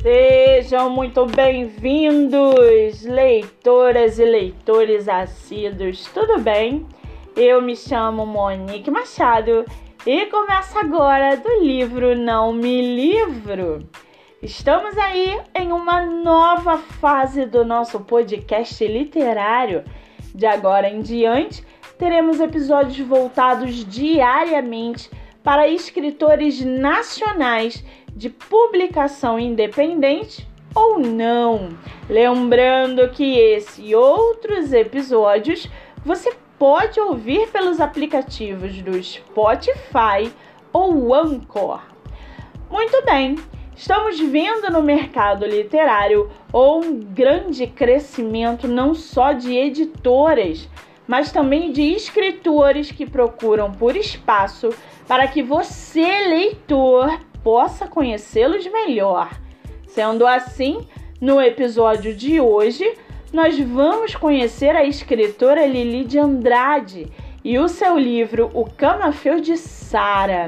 [0.00, 6.86] Sejam muito bem-vindos, leitoras e leitores assíduos, tudo bem?
[7.34, 9.64] Eu me chamo Monique Machado
[10.06, 13.88] e começa agora do livro Não Me Livro.
[14.40, 19.82] Estamos aí em uma nova fase do nosso podcast literário.
[20.32, 21.64] De agora em diante,
[21.98, 25.10] teremos episódios voltados diariamente
[25.42, 27.82] para escritores nacionais
[28.18, 31.68] de publicação independente ou não.
[32.10, 35.70] Lembrando que esse e outros episódios
[36.04, 40.32] você pode ouvir pelos aplicativos do Spotify
[40.72, 41.80] ou Anchor.
[42.68, 43.36] Muito bem,
[43.76, 50.68] estamos vendo no mercado literário um grande crescimento não só de editoras,
[51.06, 54.70] mas também de escritores que procuram por espaço
[55.06, 59.30] para que você, leitor, possa conhecê-los melhor.
[59.86, 60.86] Sendo assim,
[61.20, 62.94] no episódio de hoje,
[63.32, 67.10] nós vamos conhecer a escritora Lili de Andrade
[67.44, 70.46] e o seu livro O Camafeu de Sara.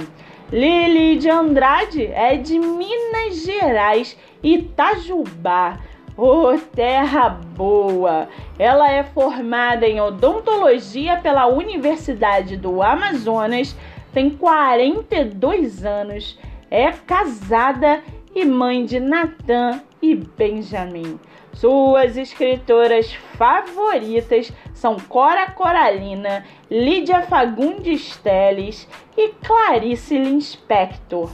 [0.52, 5.78] Lili de Andrade é de Minas Gerais, Itajubá.
[6.16, 8.28] Oh, terra boa!
[8.58, 13.76] Ela é formada em odontologia pela Universidade do Amazonas,
[14.12, 16.38] tem 42 anos
[16.70, 18.02] é casada
[18.34, 21.18] e mãe de Natan e Benjamin.
[21.52, 31.28] Suas escritoras favoritas são Cora Coralina, Lídia Fagundes Teles e Clarice Linspector.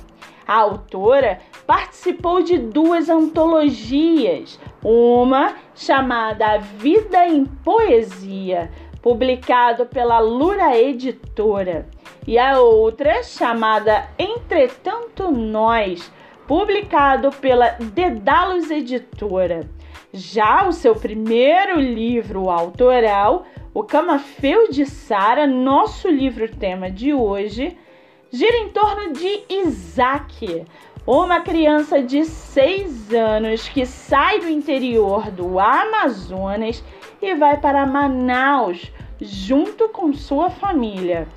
[0.48, 8.70] A autora participou de duas antologias, uma chamada Vida em Poesia,
[9.02, 11.88] publicado pela Lura Editora,
[12.26, 16.10] e a outra chamada Entretanto Nós,
[16.46, 19.68] publicado pela Dedalos Editora.
[20.12, 27.76] Já o seu primeiro livro autoral, O Camafeu de Sara, nosso livro tema de hoje,
[28.32, 30.64] gira em torno de Isaac,
[31.06, 36.82] uma criança de 6 anos que sai do interior do Amazonas
[37.22, 41.28] e vai para Manaus junto com sua família.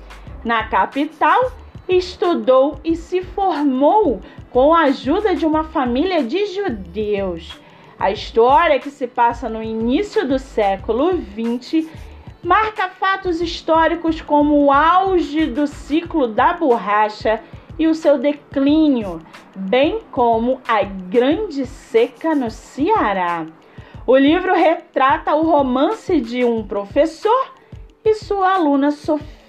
[0.44, 1.52] Na capital,
[1.88, 4.20] estudou e se formou
[4.50, 7.58] com a ajuda de uma família de judeus.
[7.98, 11.86] A história que se passa no início do século XX
[12.42, 17.42] marca fatos históricos como o auge do ciclo da borracha
[17.78, 19.20] e o seu declínio,
[19.54, 23.46] bem como a grande seca no Ceará.
[24.06, 27.52] O livro retrata o romance de um professor
[28.04, 29.39] e sua aluna Sofia,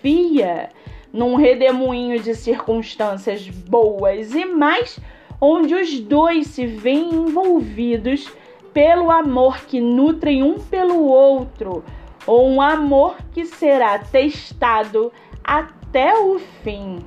[1.14, 5.00] num redemoinho de circunstâncias boas e mais,
[5.40, 8.32] onde os dois se veem envolvidos
[8.74, 11.84] pelo amor que nutrem um pelo outro,
[12.26, 15.12] ou um amor que será testado
[15.44, 17.00] até o fim.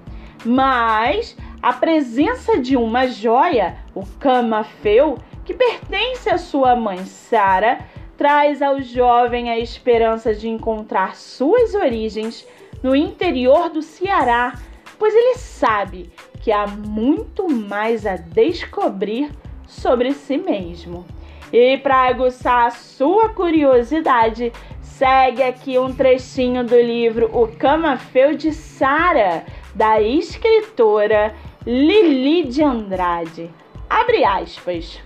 [0.44, 7.78] Mas a presença de uma joia, o camafeu, que pertence à sua mãe Sara,
[8.16, 12.46] traz ao jovem a esperança de encontrar suas origens
[12.84, 14.58] no interior do Ceará,
[14.98, 16.12] pois ele sabe
[16.42, 19.30] que há muito mais a descobrir
[19.66, 21.06] sobre si mesmo.
[21.50, 24.52] E para aguçar a sua curiosidade,
[24.82, 31.34] segue aqui um trechinho do livro O Camafeu de Sara, da escritora
[31.66, 33.50] Lili de Andrade.
[33.88, 35.00] Abre aspas.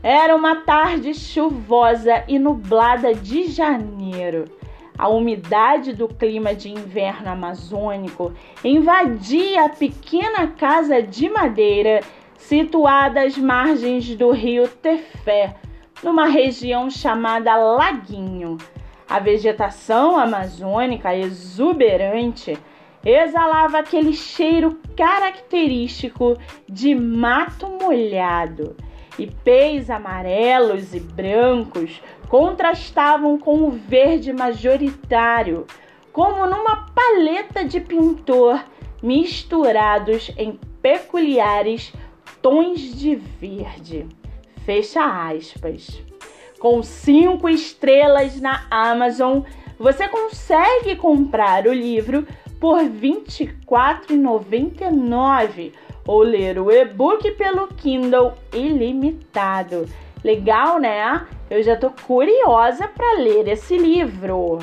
[0.00, 4.61] Era uma tarde chuvosa e nublada de janeiro.
[5.02, 8.32] A umidade do clima de inverno amazônico
[8.62, 12.02] invadia a pequena casa de madeira
[12.36, 15.56] situada às margens do rio Tefé,
[16.04, 18.58] numa região chamada Laguinho.
[19.10, 22.56] A vegetação amazônica exuberante
[23.04, 26.38] exalava aquele cheiro característico
[26.68, 28.76] de mato molhado
[29.18, 32.00] e pés amarelos e brancos
[32.32, 35.66] contrastavam com o verde majoritário,
[36.10, 38.64] como numa paleta de pintor
[39.02, 41.92] misturados em peculiares
[42.40, 44.06] tons de verde.
[44.64, 46.02] Fecha aspas.
[46.58, 49.42] Com cinco estrelas na Amazon,
[49.78, 52.26] você consegue comprar o livro
[52.58, 52.88] por R$
[53.28, 55.74] 24,99
[56.06, 59.86] ou ler o e-book pelo Kindle ilimitado.
[60.24, 61.26] Legal, né?
[61.52, 64.60] Eu já tô curiosa para ler esse livro.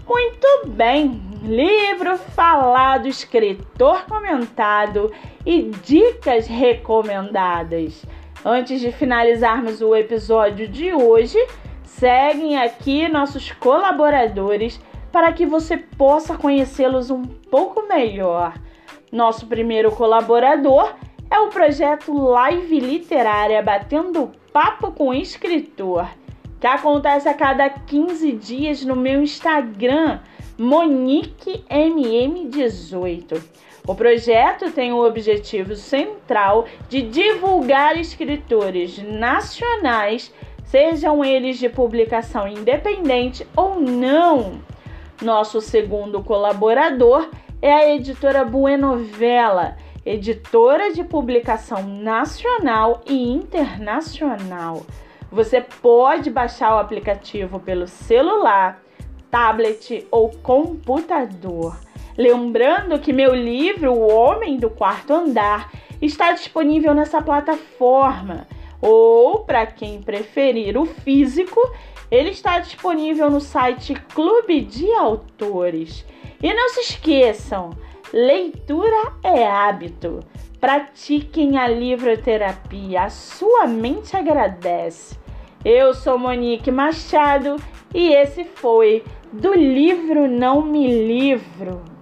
[0.08, 5.12] Muito bem, livro falado, escritor comentado
[5.44, 8.06] e dicas recomendadas.
[8.44, 11.44] Antes de finalizarmos o episódio de hoje,
[11.82, 14.80] seguem aqui nossos colaboradores
[15.10, 18.54] para que você possa conhecê-los um pouco melhor.
[19.10, 20.94] Nosso primeiro colaborador
[21.30, 26.06] é o projeto Live Literária Batendo Papo com Escritor,
[26.60, 30.20] que acontece a cada 15 dias no meu Instagram,
[30.58, 33.42] MoniqueMM18.
[33.86, 43.46] O projeto tem o objetivo central de divulgar escritores nacionais, sejam eles de publicação independente
[43.54, 44.60] ou não.
[45.22, 47.30] Nosso segundo colaborador
[47.62, 54.84] é a editora Buenovela, editora de publicação nacional e internacional.
[55.32, 58.82] Você pode baixar o aplicativo pelo celular,
[59.30, 61.78] tablet ou computador.
[62.16, 65.70] Lembrando que meu livro, O Homem do Quarto Andar,
[66.00, 68.46] está disponível nessa plataforma.
[68.80, 71.60] Ou, para quem preferir o físico,
[72.10, 76.04] ele está disponível no site Clube de Autores.
[76.42, 77.70] E não se esqueçam,
[78.12, 80.20] leitura é hábito.
[80.60, 85.18] Pratiquem a livroterapia, a sua mente agradece.
[85.64, 87.56] Eu sou Monique Machado
[87.94, 89.02] e esse foi
[89.32, 91.95] do livro Não Me Livro.